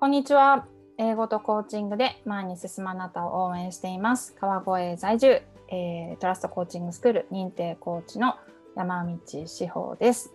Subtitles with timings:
[0.00, 0.64] こんにちは。
[0.96, 4.32] 英語とコーチングで前に進むあなたを応援しています。
[4.38, 8.36] 川越在住、えートラストコーチングスクール認定コーチの
[8.76, 10.32] 山道志保です。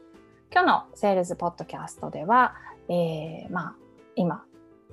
[0.51, 2.55] 今日の Sails Podcast では、
[2.89, 3.75] えーまあ、
[4.17, 4.43] 今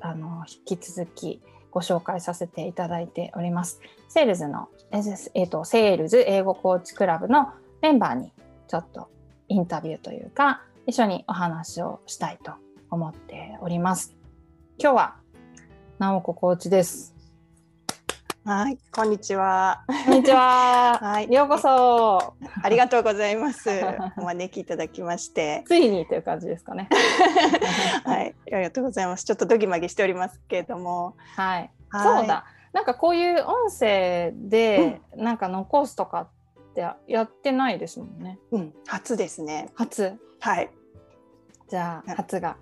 [0.01, 1.43] あの引き続き
[1.73, 3.81] ご紹介させていただいております。
[4.07, 7.49] Sails の、えーえーと Sails 英語コーチクラブの
[7.83, 8.33] メンバーに
[8.69, 9.09] ちょっと
[9.49, 12.53] インタビューというか一緒にお話をしたいと
[12.89, 14.20] 思っております。
[14.83, 15.17] 今日は
[15.99, 17.15] 直子コーチです。
[18.47, 19.85] はい、こんにちは。
[20.07, 20.97] こんにちは。
[21.05, 22.35] はいようこそ。
[22.63, 23.69] ありがとうございます。
[24.17, 25.65] お招きいただきまして。
[25.67, 26.89] ついにという感じですかね。
[28.07, 29.27] はい、ありがとうございます。
[29.27, 31.15] ちょっとドギマギしておりますけれども。
[31.37, 31.71] はい。
[31.91, 32.47] はいそうだ。
[32.73, 36.29] なんかこういう音声でなんか残すとかっ
[36.75, 38.39] てやってないですもんね。
[38.51, 39.69] うん、初ですね。
[39.75, 40.19] 初。
[40.41, 40.71] はい。
[41.69, 42.57] じゃあ初が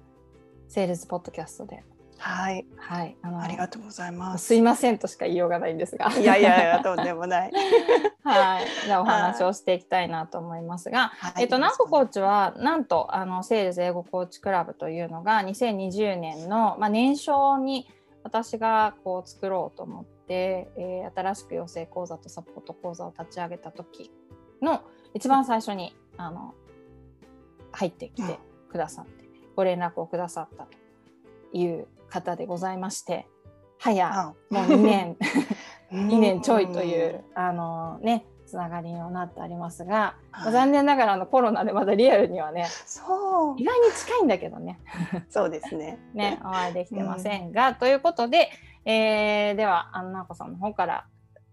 [0.67, 1.85] セールスポッドキャストで。
[2.19, 3.17] はい、はい。
[3.23, 4.47] あのありがとうございます。
[4.47, 6.13] すいませんとしか言いようがないんですが。
[6.19, 7.53] いやいやいや、とんでもない。
[8.25, 8.67] はい。
[8.85, 17.89] じゃあお話をしていきたいなと思いますが、はいえっと、ナンココーチはなんとあのセールス英語コーチクラブというのが2020年の、まあ、年少に
[18.25, 24.13] 私がこう作ろうと思って、えー新しく養成講座とサポート講座を立ち上げた時
[24.61, 24.83] の
[25.15, 26.55] 一番最初にあの
[27.73, 28.39] 入ってきて
[28.71, 29.25] くださって、
[29.57, 33.27] ご連絡をくださったという方でございまして
[33.79, 35.17] 早あもう2年
[35.93, 40.53] 2年ちょいといんう、あのねつながりにはなってありますが、はい。
[40.53, 43.61] 残念ながらあのコロナでまだリアルにはねそう。
[43.61, 44.81] 意、外に近いんだけどね。
[45.29, 45.99] そうですね。
[46.15, 48.49] ねお会いできてませんが、ということで、
[48.85, 51.07] えーではあのなこさんの方から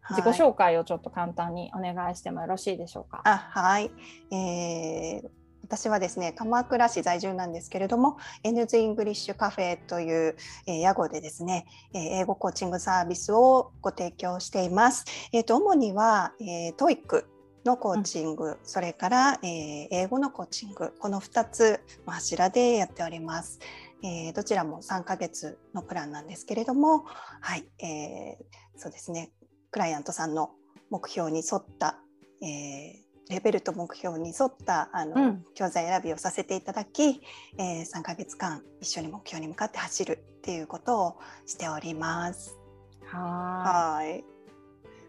[0.09, 0.38] 自己はい。
[0.38, 3.22] 紹介をちょっと簡単にお願いしてもよろしいでしょうか。
[3.25, 3.92] あはい、
[4.31, 5.30] えー
[5.66, 10.35] 私はですね鎌倉市在住なんですけれども N ズイングリッシュカフェという、
[10.67, 15.06] えー屋号でですね、えー英語コーチングサービスをご提供しています。
[15.34, 17.25] えー、と主には、えー、TOEIC
[17.66, 23.59] のコーチング、それから、えー英語のコーチングこの2つの柱でやっております。
[24.03, 27.06] えーどちらも3ヶ月のプランなんですけれども、
[27.41, 28.44] はい、えー
[28.78, 29.31] そうですね
[29.72, 30.51] クライアントさんの
[30.91, 31.97] 目標に沿った、
[32.44, 37.22] えーレベルと目標に沿ったあの、うん教材選びをさせていただき、
[37.58, 41.16] えー3ヶ月間一緒に目標に向かって走るっていうことを
[41.46, 42.58] しております。
[43.06, 44.24] はーいはい。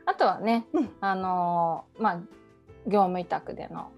[0.06, 2.20] あとはね、うんあのーまあ
[2.86, 3.90] 業務委託での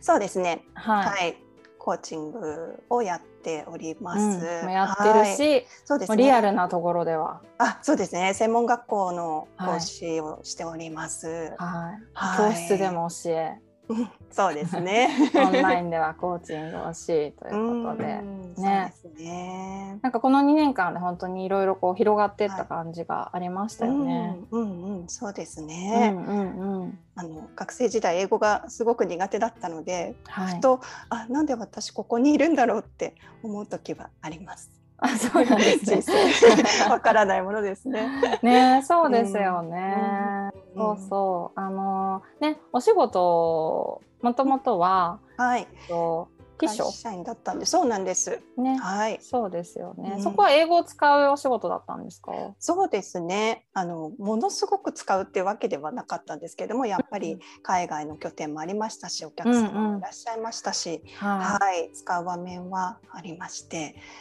[0.00, 0.64] そうですね。
[0.74, 1.47] はい、はい。
[1.88, 4.20] コーチングをやっております。
[4.20, 6.22] うんもやってるはいし、そうですね。
[6.22, 8.34] リアルなところでは、あ、そうですね。
[8.34, 11.54] 専門学校の講師をしております。
[11.56, 13.67] はい、はい教室でも教えうん
[14.30, 15.08] そうですね。
[15.34, 19.98] オンラインではコーチングをしということでうんねね。
[20.02, 24.38] なんかこの2年間で本当にいろいろこう広がっていった感じがありましたよね。
[24.50, 34.77] うんうんうん、そうですうね、んうんうんあの学生時代英語がすごく苦手だったので、はいふとあなんで私ここにいるんだろうって思う時はあります。
[35.00, 36.02] あそうなんですね
[36.90, 38.08] わからないものですね。
[38.42, 40.50] ねそうですよね。
[40.52, 45.66] うんそうそうあのねお仕事もともとははい。
[45.88, 48.40] と秘会書社員だったんで、そうなんです。
[48.56, 48.78] ね。
[48.78, 49.18] はい。
[49.22, 50.22] そうですよね、うん。
[50.22, 52.32] そこは英語を使うお仕事だったんですか？
[52.58, 53.66] そうですね。
[53.72, 63.80] あのものすごく使うっていうわけではなかったんですけれども、やっぱり海外の拠点もありましたし、お客様もいらっしゃいましたし、ははい、使う場面はありまして、い、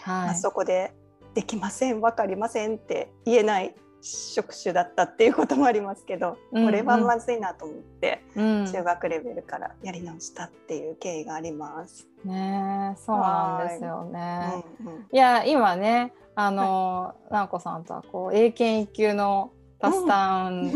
[0.10, 0.26] はい。
[0.28, 0.94] まあ、そこで
[1.34, 3.76] できません、わかりませんって言えない
[4.08, 12.08] 職種だったっていうこともありますけど、うんうんこれはまずいなと思って、うん中学レベルからやり直したっていう経緯があります。
[12.26, 14.64] ねそうなんですよね。
[14.82, 20.72] うんうんいや今ねあの、直子さんとはこう英検一級のパスタウン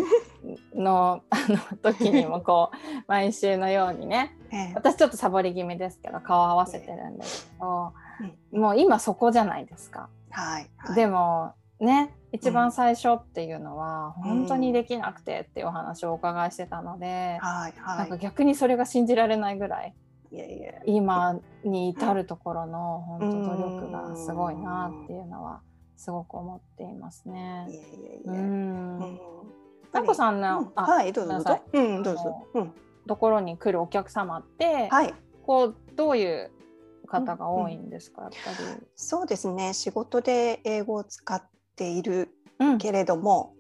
[0.74, 7.94] の, あの時にもこう毎週のようにねええ私ちょっとサボり気味ですけど顔合わせてるんですけど、
[8.52, 10.10] うんもう今そこじゃないですか。
[10.30, 19.94] はい、はい、でもね一番最初っていうのは本当にできなくてっていうお話をお伺いしてたので、はいなんかは逆にそれが信じられないぐらい
[20.32, 25.62] い、いやいや、今に至るところの本当努力がすごいなっていうのは
[25.98, 27.68] すごく思っていますいね。
[27.68, 29.00] やいやいや、うん。
[29.00, 29.20] うん。
[29.92, 30.72] なこさんうの、ん。
[30.76, 32.48] あはい、どうぞどうんどうぞ。
[32.54, 32.74] うん、
[33.08, 35.14] ところに来るお客様って、はい。
[35.46, 36.52] こうどういう
[37.08, 38.88] 方が多いんですか、やっぱり？
[38.96, 39.74] そうですね。
[39.74, 41.44] 仕事で英語を使っ
[41.76, 42.30] ている
[42.60, 42.78] うん。
[42.78, 43.56] けれども、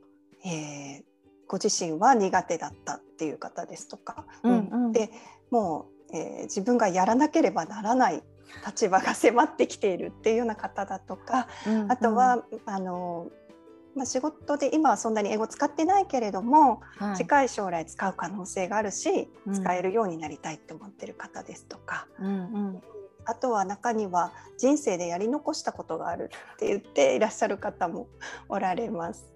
[0.45, 1.03] えー
[1.47, 4.91] ご自身は苦手だったっていう方ですとか、うんうん。
[4.93, 5.09] で
[5.49, 8.23] もう、えー自分がやらなければならない
[8.65, 11.47] 立場が迫ってきているっていうような方だとか、
[11.89, 13.29] あとは、あの
[13.95, 22.81] まあ、仕事で今はそんなに英語使ってないけれども、はい、近い将来使う可能性があるし、使えるようになりたいって思ってる方ですとか、うんうん、
[23.25, 28.07] あとは中には人生でやり残したことがあるって言っていらっしゃる方も
[28.49, 29.31] おられます。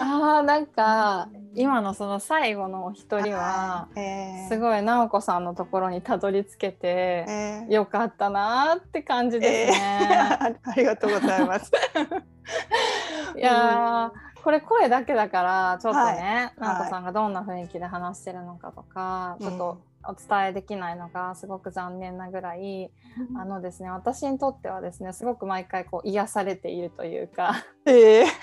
[0.00, 11.70] あーなんか今のその最後のお一人は、えー、すごい直子さんのところにたどり着けて、えー、よかったなって感じですね、えー、 ありがとうございます。
[13.36, 22.90] いや、うん、これ声だけだからちょっとね、はい、直子さんがどんな雰囲気で話してるのかとか、ちょっとお伝えできないのがすごく残念なぐらい、
[23.30, 27.64] うん、あのですね私にとってはですねすごく毎回こう癒されているというか。
[27.86, 28.26] えー。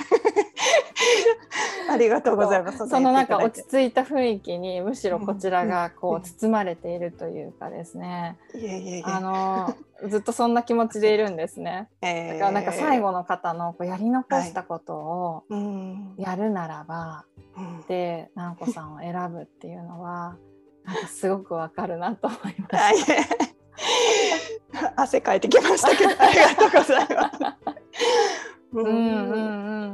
[1.89, 2.87] ありがとうございます。
[2.87, 8.37] そのなんか落ち着いた雰囲気にむしろこちらがこう包まれているというかですね。
[9.03, 9.75] あの
[10.09, 11.89] ずっとそんな気持ちでいるんですね。
[12.01, 12.07] だ
[12.39, 15.43] からなんか最後の方のこうやり残したことを
[16.17, 17.25] やるならば、
[17.87, 20.37] で直子さんを選ぶっていうのは
[21.07, 22.39] すごくわかるなと思い
[22.71, 23.51] ました。
[24.95, 27.37] 汗かいてきましたけど ありがとうございます。
[28.73, 29.37] うんうんう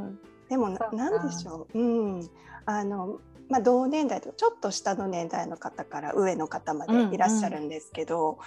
[0.09, 0.19] ん。
[0.49, 2.29] でも何でしょう、うん、
[2.65, 3.19] あの
[3.49, 8.37] まあ、同年代とちょっと下の年代の方から上の方までいらっしゃるんですけど、うんうん、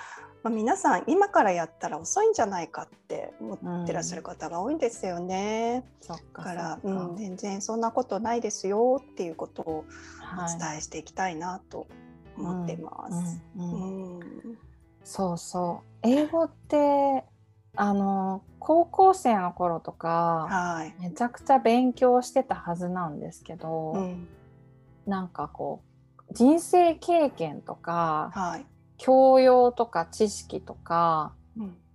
[0.43, 5.87] まあ、皆さん今からやったら遅いんじゃないかって思ってらっしゃる方が多いんですよね。
[6.03, 9.85] うん、だから、うん、全然そんなことないですよっていうことを
[10.37, 11.87] お伝えしていきたいなと
[12.37, 13.43] 思ってます。
[15.05, 16.09] そうそう。
[16.09, 17.25] 英語って
[17.77, 24.29] あの高校生の頃とか、はい、めちゃくちゃ勉強してたはずなんですけど、うん、
[25.07, 25.83] なんかこ
[26.29, 28.67] う人生経験とか、はい、
[28.99, 31.35] 教養とか知識とか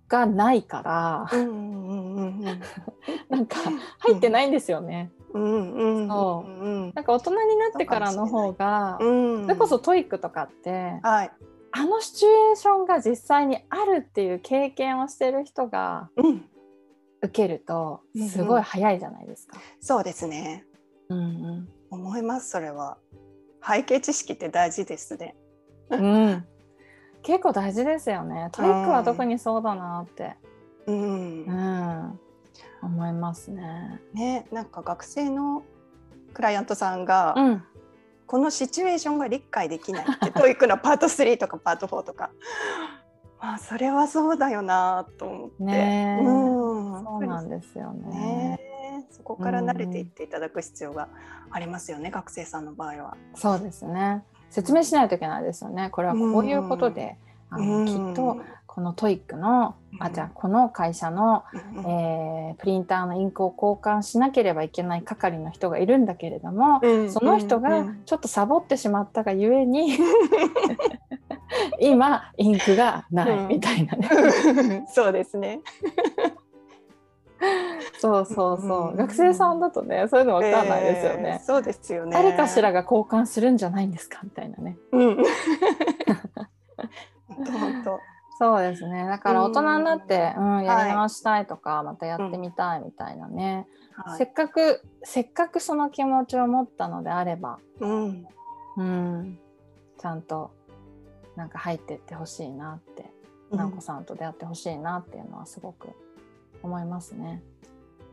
[0.08, 1.28] がないから、
[3.28, 3.56] なんか
[3.98, 5.10] 入ってないんですよね。
[5.34, 11.32] なんか大人になってからの方が、それこそ TOEIC とかって、はい、
[11.72, 16.08] あのシチュエーションが実際にあるっていう経験をしてる人が
[17.22, 18.00] 受けると
[18.30, 19.56] すごい早いじゃないですか。
[19.56, 20.64] うんうん、そうですね、
[21.10, 22.98] うんうん、思いますそれは。
[23.66, 25.36] 背景知識って大事ですね。
[25.90, 26.44] うん、
[27.22, 28.48] 結構大事ですよね。
[28.52, 30.36] TOEIC は特にそうだなって。
[30.86, 32.20] うん、うん、
[32.82, 34.00] 思いますね。
[34.12, 35.62] ね、なんか学生の
[36.34, 37.62] クライアントさんが、うん、
[38.26, 42.30] このシチュエーションが理解できないって TOEIC のパート3とかパート4とか。
[43.40, 45.62] まあそれはそうだよなと思って。
[45.62, 48.08] ね、うん、そうなんですよね。
[48.10, 51.08] ねそこから慣れていっていただく必要が
[51.50, 53.16] ありますよね、うん、学生さんの場合は。
[53.34, 54.24] そうですね。
[54.50, 55.90] 説明しないといけないですよね。
[55.90, 57.18] これはこういうことで、
[57.50, 69.98] あのきっとこの TOEIC の、あじゃあこの会社の、えー、プリンターのインクを交換しなければいけない係の人がいるんだけれども、その人がちょっとサボってしまったがゆえに
[71.80, 74.86] 今インクがないみたいなね。
[74.88, 75.60] そうですね。
[77.98, 82.12] そうそうそう、学生さんだとねそういうのわかんないですよね、えー、そうですよね。
[82.12, 84.20] 誰かしらが交換するんじゃないんですか？
[84.24, 84.76] みたいなね。
[84.92, 85.16] うん。
[87.28, 88.00] 本当
[88.38, 89.06] そうですね。
[89.06, 93.66] だから大人になって、うん、うん、やり直したいとか、はい、またやってみたいみたいなね、
[94.06, 98.26] うん、せっかくせっかくその気持ちを持ったのであれば、うん、
[98.76, 99.38] うん、
[99.98, 100.50] ちゃんと
[101.34, 103.10] なんか入ってってほしいなって、
[103.50, 105.88] 直子さんと出会ってほしいなっていうのはすごく
[106.62, 107.42] 思いますね。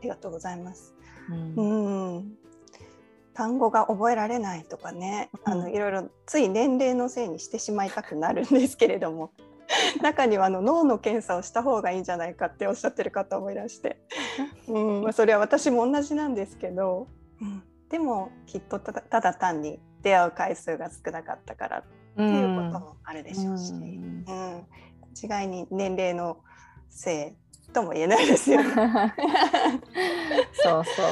[0.00, 0.94] ありがとうございます。
[1.56, 2.34] うん、うん。
[3.34, 9.32] 単語が覚えられないとかね、あのいろいろつい年齢のせいにしてしまいたくなるんですけれども
[10.02, 13.98] 中にはあの脳の検査をした方がいいんじゃないかっておっしゃってる方もいらして、
[14.68, 17.08] うんまあ、それは私も同じなんですけど、
[17.40, 21.82] うん、でもきっとただ単に出会う回数が少なかったからっ
[22.16, 24.66] ていうこともあるでしょうし、うん、うん、
[25.12, 26.38] 一概に年齢の
[26.88, 27.34] せ
[27.68, 28.70] いとも言えないですよ、ね。
[30.52, 31.02] そうそうそ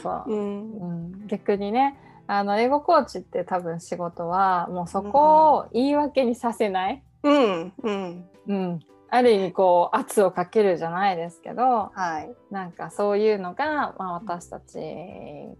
[0.00, 0.32] うそう。
[0.32, 0.92] うん、う
[1.24, 7.02] ん、逆にねあの英語コーチって多分仕事はもうそこを言い訳にさせない。
[7.24, 8.28] うんうん。
[8.46, 14.76] うん、ある意味こう圧をかけるじゃないですけど、はい、なんかそういうのが、まあ、私たち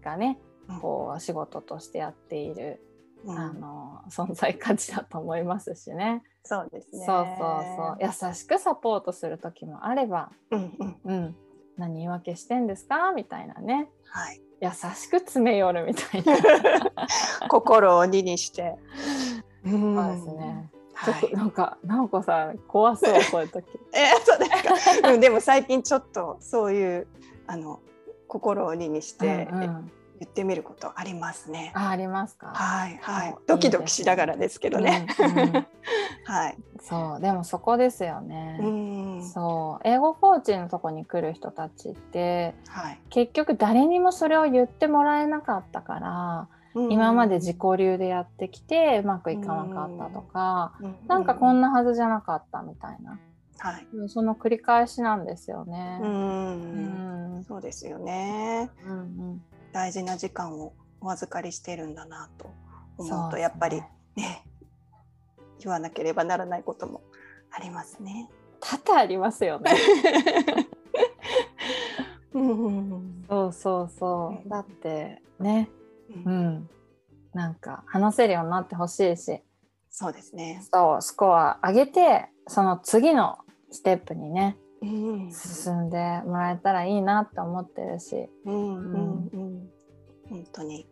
[0.03, 0.39] がね、
[0.81, 2.81] こう仕事としてやっている、
[3.25, 6.23] うん、あの存在価値だと思いますしね。
[6.43, 7.05] そうですね。
[7.05, 8.27] そうそうそう。
[8.29, 10.97] 優しくサポートする時もあれば、うんうん。
[11.05, 11.35] うん、
[11.77, 13.11] 何言い訳してんですか？
[13.13, 16.35] みたいなね、はい、優しく詰め寄るみたいな。
[17.49, 18.75] 心を鬼にして。
[19.65, 20.69] そうですね。
[20.95, 23.65] はいなんか直子さん怖そうこういう時。
[23.93, 27.07] えーそうですか、 うん、でも最近ちょっとそういう
[27.47, 27.79] あの
[28.27, 31.73] 心を鬼にしてうんうん言ってみることありますね。
[31.75, 32.47] あありますか？
[32.53, 35.07] はいはいドキドキしながらですけどね。
[35.19, 35.67] うんうん
[36.23, 36.57] はい。
[36.81, 38.57] そうでもそこですよね。
[38.61, 38.65] う
[39.19, 42.99] んそう英語コーチのとこに来る人たちってはい。
[43.09, 50.73] 結局誰にもそれを言ってもらえなかったから、今まで自己流でやってきてうまくいかなかったとか、
[51.07, 53.17] なんかこんな、なはずじゃなかったみたいな、
[53.57, 53.87] はい。
[54.09, 55.99] その繰り返しなんですよね。
[56.01, 58.69] ううんんそうですよね。
[58.85, 58.95] うんう
[59.33, 59.41] ん
[59.71, 62.49] 大事な時間をお預かりしているんだなと
[62.97, 63.81] 思うとやっぱり
[64.15, 64.45] ね
[65.59, 67.01] 言わなければならないことも
[67.51, 68.29] ありますね。
[68.61, 69.73] 多々ありますよね。
[72.33, 74.45] うんうんそうそうそうう。
[74.45, 75.69] んだってね、
[76.09, 76.47] ううん。
[76.57, 76.69] ん、
[77.33, 79.39] なんか話せるようになってほしいし、
[79.89, 80.61] そうですね。
[80.71, 83.37] そうスコア上げてその次の
[83.71, 85.31] ステップにねうん。
[85.31, 89.69] 進んでもらえたらいいなって思ってるし、うんうんうん。
[90.29, 90.87] 本当に。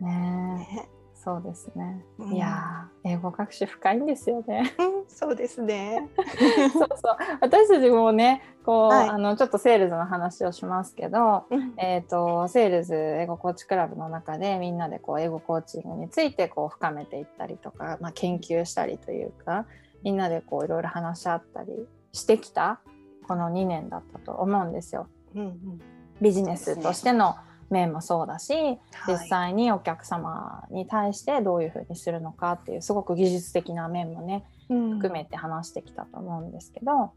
[0.00, 0.88] ねね。
[1.22, 2.04] そうですね。
[2.18, 4.74] うんいやー英語学習深いんですよね。
[4.78, 6.08] うんそうですね。
[6.72, 19.66] そうそう私たちもねこう、はいあのちょっと Sails の話をしますけど、うんえー、と Sails 英語コーチクラブの中でみんなでこう英語コーチングについてこう深めていったりとか、まあ、研究したりというか
[20.02, 22.80] みんなでこういろいろ話し合ったりしてきた
[23.28, 25.06] この2年だったと思うんですよ。
[25.36, 25.80] うんうん
[26.20, 27.34] ビジネスとしての
[27.72, 28.78] 面もそうだし、はい。
[29.08, 37.12] 実際にお客様に対してどういうふうにするのかっていうすごく技術的な面もね含めて話してきたと思うんですけど、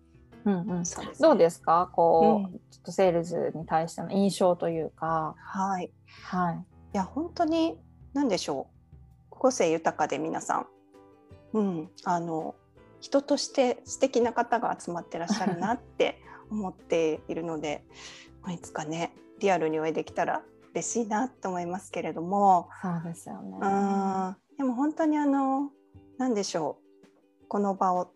[0.46, 1.12] うんうん、そうね。
[1.20, 1.90] どうですか？
[1.94, 2.60] こう、うん。
[2.72, 5.92] ちょっとセールスに対しての印象というか、はい。
[6.24, 6.60] はい、い
[6.94, 7.78] や本当に
[8.14, 8.76] 何でしょう。
[9.30, 10.68] 個性豊かで皆さん、
[11.54, 12.56] うん、あの
[13.02, 16.22] 人として素敵な方が集まってらっしゃるなって
[16.52, 17.84] 思っているので
[18.42, 20.42] まあいつかねリアルにお会いできたら
[20.74, 23.58] 嬉しいなと思いますけれども、そうですよね。
[23.62, 25.70] うんでも本当にあの
[26.18, 27.08] 何でしょう。
[27.48, 28.12] この場を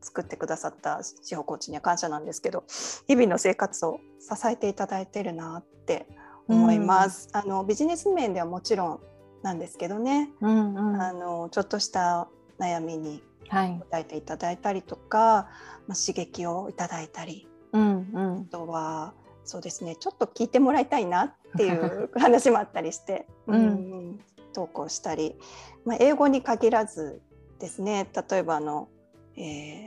[0.00, 2.64] 作ってくださった志保コーチには感謝なんですけど
[3.06, 6.06] 日々の生活を支えていただいてるなって
[6.48, 7.28] 思います。
[7.32, 9.00] あのビジネス面ではもちろん
[9.42, 13.22] なんですけどね、うんうん、あのちょっとした悩みに
[13.52, 15.46] はい、答えていただいたりとか、
[15.86, 18.46] まあ、刺激をいただいたりうんうん。
[18.48, 19.14] あ、とは
[19.44, 24.20] そうですねちょっと聞いてもらいたいなっていう 話もあったりして、うん。
[24.52, 25.36] 投稿したり、
[25.84, 27.22] まあ、英語に限らず
[27.58, 28.88] ですね例えばあの、
[29.36, 29.40] え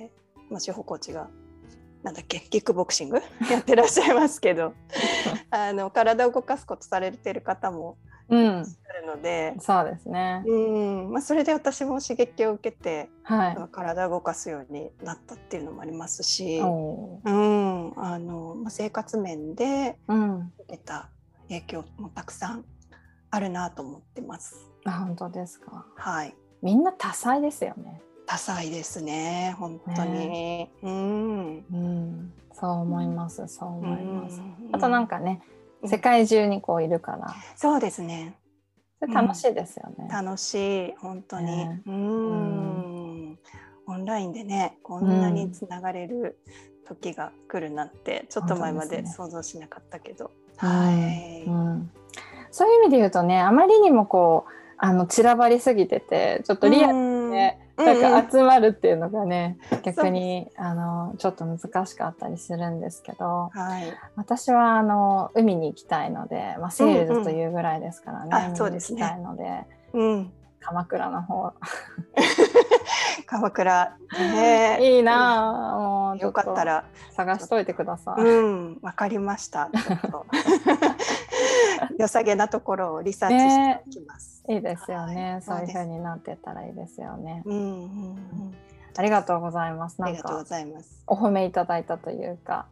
[0.07, 0.09] ー
[0.49, 1.29] まあ、司法コーチが
[2.03, 4.73] なんだっけキックボクシングやってらっしゃいますけど
[5.49, 7.97] あの体を動かすことされてる方も
[8.29, 8.65] うん
[8.95, 10.43] るので、そうですね。
[10.45, 13.57] うんまあ、それで私も刺激を受けてはい。
[13.71, 21.09] 体を動かすようになったっていうのもありますし、うん、あのまあ生活面でうん、受けた
[21.49, 22.65] 影響もたくさん
[23.31, 24.69] あるなと思ってます。
[24.85, 25.85] あ本当ですか。
[25.95, 28.01] はい、みんな多彩ですよね。
[28.27, 30.69] 多彩ですね、本当に。
[30.81, 33.47] うん、うん、そう思います。
[33.47, 34.39] そう思います。
[34.39, 35.54] うんあとなんかね、うん
[35.87, 38.35] 世界中にこういるから、そうですね。
[39.01, 40.07] 楽しいですよね。
[40.09, 41.45] 楽しい、本当に。
[41.45, 41.81] ね。
[41.85, 43.39] うん、
[43.87, 46.39] オンラインでね、こんなにつながれる
[46.87, 50.25] 時が来るなんて、ちょっと前まで想像しなかったけど。
[50.25, 51.43] うんはい。
[51.47, 51.91] うん。
[52.51, 63.93] そういう意味で言うとね、あまりにもこうあの散らばりすぎてて、ちょっとリアルにね、うんなんか集まるっていうのがね、逆にあのちょっと難しかったりするんですけど、はい。
[64.15, 70.31] 私はあの海に行きたいので、まあ、セールズというぐらいですからね、うんうんあ海に行きたいのでうん。
[70.65, 71.53] 鎌倉の方
[73.27, 73.97] 鎌倉。
[74.13, 74.77] ね。
[74.81, 76.85] いいなあもうよかったら。
[77.11, 78.21] 探しといてください。
[78.21, 79.69] うん、わかりました。
[79.71, 80.25] ちょっと
[81.99, 84.43] 良さげなところをリサーチしておきます。
[84.47, 87.43] いいですよね、はいそういう風になってたらいいですよね。
[87.45, 88.55] うん、うん、うん。
[88.97, 90.01] ありがとうございます。
[90.01, 91.03] ありがとうごかざいます。
[91.05, 92.65] お褒めいただいたというか、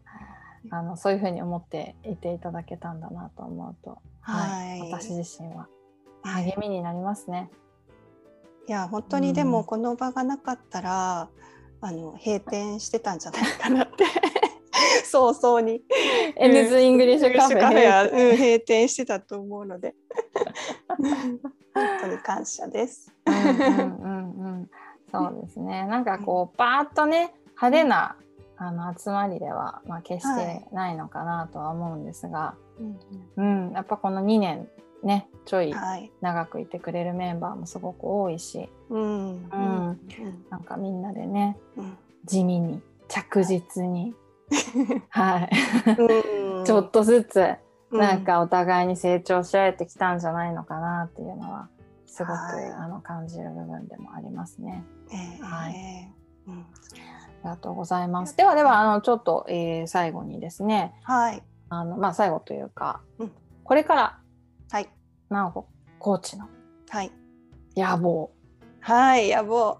[0.71, 4.81] あのそういう風に思っていていただけたんだなと思うと、はい。
[4.91, 5.67] 私自身は
[6.23, 7.49] はい励みになりますね。
[7.51, 7.62] い
[8.71, 11.29] や、本当にでうんもこの場がなかったら、
[11.81, 14.05] あの閉店してたんじゃないかなって。
[15.05, 15.81] 早々に。
[16.37, 19.95] N's English Cafe は、うん、閉店してたと思うので。
[21.73, 23.13] 本当に感謝です。
[23.25, 24.69] うんうんうんうん、
[25.11, 25.85] そうですね。
[25.87, 28.15] なんかこうバーッとね派手な
[28.57, 32.55] あの集まりではまあ決してないのかなとは思うんですが、
[33.37, 34.69] うんうん、やっぱこの2年
[35.03, 36.11] ねちょいはい。
[36.21, 39.01] 長くいてくれるメンバーもすごく多いし、うん。
[39.01, 39.99] ううん
[40.49, 41.97] なんかみんなでねうん。
[42.25, 44.15] 地味に着実に、
[45.09, 45.49] はい、
[45.97, 47.55] うんちょっとずつ
[47.91, 51.67] うなんかお互いに成長し合えてきたんじゃないのかなっていうのは
[52.05, 54.83] すごく、はいあの感じる部分でもありますね。
[55.11, 56.11] ええはい
[56.47, 56.65] うんあ
[57.43, 58.37] りがとうございます。
[58.37, 61.43] ではではあのちょっと、えー最後にですねはい。
[61.69, 63.31] あのまあ最後というか、うん
[63.65, 64.22] これからはい。
[65.29, 65.67] 直子
[65.99, 66.47] コーチの
[66.89, 67.11] はい。
[67.75, 68.31] 野望。
[68.81, 69.79] はい、野望。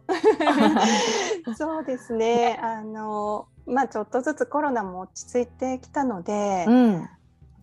[1.58, 2.60] そうですね。
[2.62, 6.66] あの、まあ、ちょっとずつコロナも落ち着いてきたので。
[6.68, 7.10] うん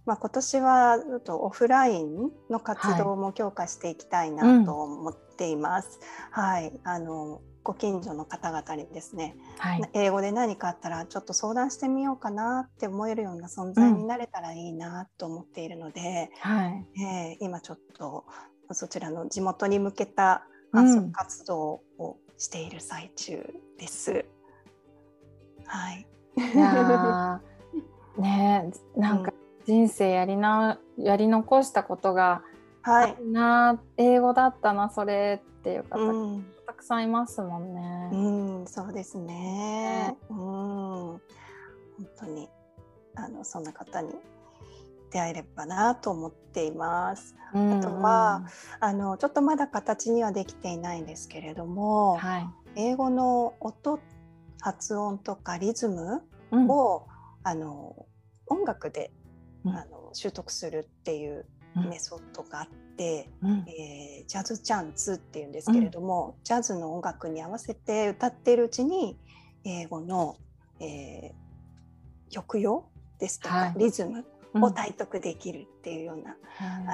[0.07, 6.01] まあ、今年はちょっとオフラインの活動も強化していきたいなと思っています。
[6.31, 7.41] はい、あの。
[7.71, 18.25] ご近所の方々にですね、はい英語で何かあったらちょっと相談してみようかなって思えるような存在になれたらいいなと思っているので、はいえー今ちょっと
[18.73, 20.43] そちらの地元に向けた
[21.12, 23.41] 活動をしている最中
[23.79, 24.25] です。
[25.65, 26.07] はい。
[26.37, 27.41] いや
[28.19, 29.33] ねえなんか
[29.65, 32.43] 人生やりなやり残したことが
[32.83, 33.17] はい。
[33.31, 36.47] な英語だったなそれっていう方、うん、
[36.81, 38.11] くさんいますもんね。
[38.13, 40.17] うん、そうですね。
[40.31, 41.21] うん、本
[42.19, 42.49] 当に
[43.15, 44.15] あのそんな方に
[45.13, 47.37] 出会えればなと思っています。
[47.55, 48.47] うんあとは
[48.81, 53.99] あのちょっとまだ形にはできていないんですけれども、はい英語の音
[54.61, 56.23] 発音とかリズム
[56.53, 57.07] うんを、
[57.43, 58.07] あの
[58.47, 59.13] 音楽で、
[59.65, 61.45] うんあの習得するっていううん
[61.77, 69.19] メソッドがあって、うんえージャズチャンツっていうんですけれども、ジャズの音楽に合わせて歌っているうちに
[69.65, 70.37] 英語の、
[70.81, 71.41] えー
[72.33, 72.85] 抑揚
[73.19, 74.25] ですとか、はいリズム
[74.55, 76.37] うんを体得できるっていうような、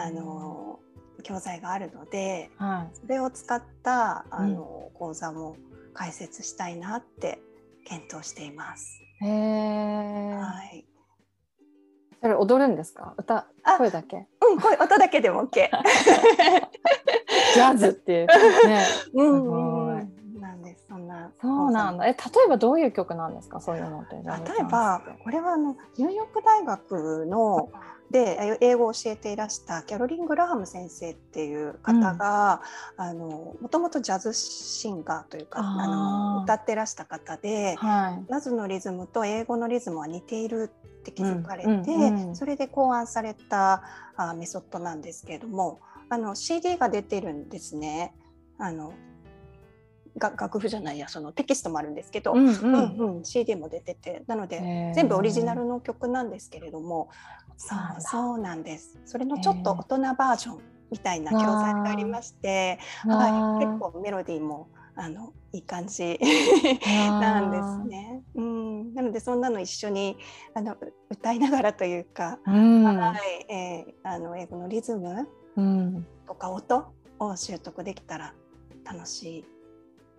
[0.05, 0.79] あの
[1.23, 5.57] 教材があるのではそれを使ったあの、講座も
[5.93, 7.41] 開設したいなって
[7.85, 8.99] 検討しています。
[9.23, 9.27] い。
[9.27, 10.33] へえ。
[10.35, 10.87] はい、
[12.23, 13.15] それ踊るんですか？
[13.19, 14.27] 歌あ声だけ？
[14.53, 15.69] うん、これ音だけでも OK。
[17.55, 18.27] ジャズっていう
[18.67, 18.87] ね。
[19.15, 19.76] うん。
[21.41, 22.07] そうなんだ。
[22.07, 22.15] え例
[22.47, 23.61] えばどういう曲なんですか？
[23.61, 24.17] そういうのって。
[24.17, 24.23] 例
[24.61, 27.71] えばこれはあのニューヨーク大学の
[28.11, 32.63] でえ英語を教えていらしたキャロリン・グラハム先生っていう方が、
[32.97, 35.87] あのもともとジャズシンガーというかあ
[36.39, 38.25] の歌ってらした方ではい。
[38.29, 43.83] ジャズのリズムと英語のリズムは似ているって気づかれて、うんうんうんそれで考案された
[44.17, 48.15] あメソッドなんですけれどもあの CD が出てるんですね。
[48.59, 48.93] あの
[50.19, 57.11] が楽譜じゃないやそのテキストもあるんですけど、うんううんんうん、CD も出ててなので全部オリジナルの曲なんですけれども
[57.57, 58.01] そうなんだ。
[58.01, 58.99] そうなんです。
[59.05, 66.19] それのちょっと大人バージョンみたいな教材がありまして、わはい、ー結構メロディーもあのいい感じ
[66.87, 68.23] なんですね。
[68.35, 70.17] うん、なのでそんなの一緒に
[70.55, 70.77] あの
[71.11, 72.85] 歌いながらというか、うん。
[72.85, 76.07] はいえーあの英語のリズムうん。
[76.27, 78.35] とか音を習得できたら
[78.85, 79.45] 楽しい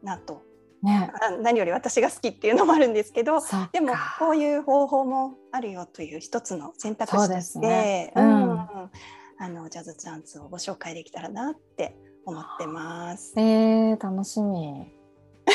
[0.04, 0.44] なと
[0.84, 1.12] ね。
[1.22, 3.40] あ何より私が好きっていうのもあるんですけど
[3.72, 8.60] でもこういう方法もあるよという一つの選択肢としねううんん
[9.40, 13.34] あのジャズチャンスをご紹介できたらなって思ってます。
[13.38, 14.97] えー、楽しみ。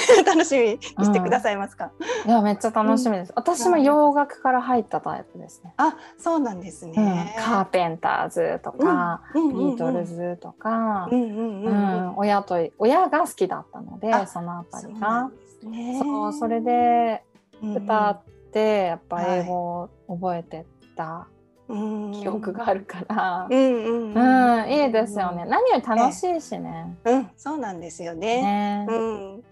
[0.27, 1.91] 楽しみにしてくださいますか？
[2.27, 3.33] いやめっちゃ楽しみです。
[3.37, 5.75] 私も洋楽から入ったタイプですね。
[5.77, 7.37] あ、そうなんですうんね。
[7.39, 11.75] カーペンターズとか、うんビートルズとかう、んうんうんううん
[12.11, 15.31] ん、親と親が好きだったのであそのあたりが
[15.63, 16.01] そうね。
[16.39, 17.23] それで
[17.63, 18.21] 歌っ
[18.53, 20.65] てやっぱはい英語を覚えてっ
[20.97, 21.27] た
[21.69, 25.45] うん記憶があるからう、んうんうんいいですよね。。
[25.47, 26.97] 何より楽しいしね。
[27.05, 28.43] うん、そうなんですよね。
[28.43, 28.95] ねう
[29.39, 29.43] ん。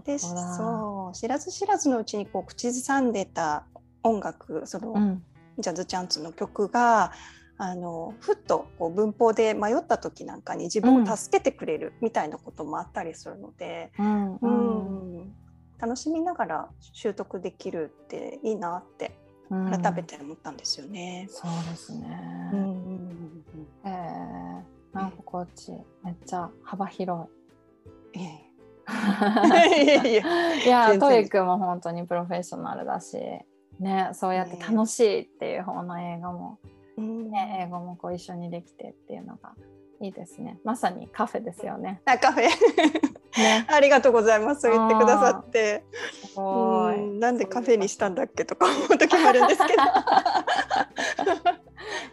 [0.00, 3.64] で、そう知らず知らずのうちにこう口ずさんでた
[4.02, 5.22] 音楽、その、うん
[5.58, 7.12] ジャズチャンツの曲が。
[7.62, 15.32] あのふっとこう文法で迷った時なんかに自分を助けてくれるみたいなこともあったりするので、うんううんん
[15.78, 19.14] 楽しみながら習得できるっていいなって
[19.50, 21.26] うん改めて思ったんですよね。
[21.28, 22.50] そうですね。
[22.54, 23.44] うんうん
[23.84, 27.39] うんえー、なんかコーチめっちゃ幅広い。
[30.64, 33.18] いや TOEIC も本当にプロフェッショナルだし、
[33.78, 36.58] ね、そうやって楽しいっていう方の英語も、
[36.96, 39.52] うんね、英語もこう一緒にできてっていうのが
[40.00, 40.58] いいですね。
[40.64, 42.00] まさにカフェですよね。
[42.06, 44.68] あカフェね、 ありがとうございます。
[44.68, 45.84] 言ってくださって。
[46.24, 46.96] すごい。
[46.96, 49.82] うんなんでカフェにしたんだっけとか思う時もあるんですけど。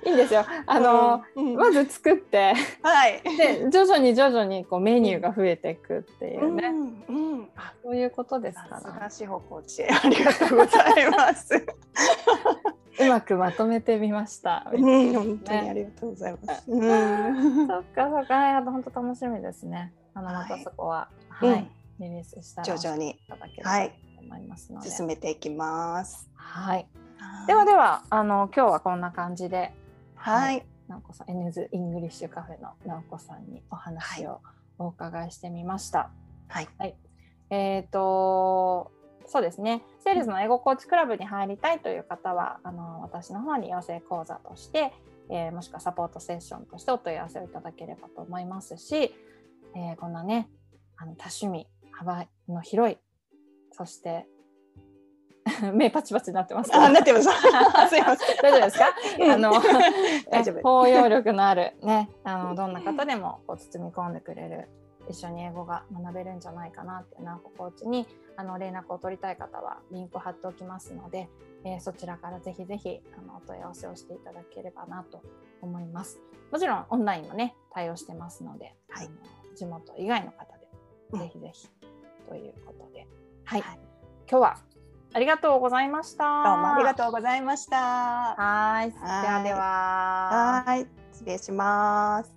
[0.07, 0.45] いいいんですよ。
[0.65, 3.21] あの、うんまず作ってはい。
[3.37, 6.67] で徐々に徐々にこうメニューが増えていくっていうね、
[7.07, 7.49] うんうん。
[7.55, 11.65] あそういうことですさからすが志保コーチ、ありがとうございます。
[12.99, 14.71] うまくまとめてみました。
[14.73, 16.71] うん、本当にありがとうございます。
[16.71, 17.67] うん。
[17.67, 19.93] そっかそっか、あと本当楽しみですね。
[20.13, 21.09] あのまたはいそこは、
[21.41, 26.27] うんはい、リリースしたら徐々にいただければはいと思いますので、進めていきます。
[26.33, 26.87] はい。
[27.45, 29.73] ではではあの今日はこんな感じで、
[30.27, 30.65] はい。
[30.89, 34.41] 奈緒子さん、 N's English Cafe の奈緒子さんにお話を
[34.77, 36.11] お伺いしてみました。
[36.49, 36.95] はい。
[37.49, 38.91] えっ、と
[39.25, 39.83] そうですね。
[40.03, 44.91] Sails の英語コーチクラブに入りたいという方は、あの私の方に養成講座として、
[45.29, 49.15] えーもしくはサポートセッションとしてお問い合わせをいただければと思いますし、
[49.77, 50.49] えーこんなね、
[50.97, 52.97] あの多趣味幅の広い、
[53.71, 54.27] そして
[55.73, 57.25] 目パチパチになってますあ、なってます。
[57.89, 58.37] すいません。
[58.41, 58.85] 大丈夫ですか？
[59.33, 59.51] あの
[60.31, 64.69] 大丈夫包容力のあるね、あのどんな方でもこう包み込んでくれる
[65.09, 68.05] 一緒に英語が学べるんじゃないかなっていう直子コーチに
[68.35, 71.29] あの連絡を取りたい方はリンクを貼っておきますので、
[71.63, 75.21] えーそちらからぜひぜひあのお問い合わせをしていただければなと
[75.61, 76.19] 思います。
[76.51, 79.09] もちろんオンラインもね対応してますので、はい
[79.55, 80.67] 地元以外の方で
[81.13, 81.67] うんぜひぜひ
[82.29, 83.07] ということで、
[83.43, 83.79] はい、はい
[84.29, 84.57] 今日は
[85.13, 86.23] ありがとうございました。
[86.43, 87.77] どうもありがとうございました。
[87.77, 88.91] はい。
[88.91, 90.63] ではでは。
[90.65, 90.87] はい。
[91.13, 92.36] 失礼します。